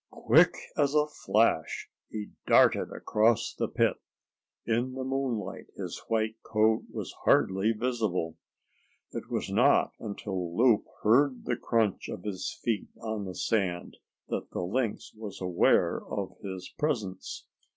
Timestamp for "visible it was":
7.71-9.51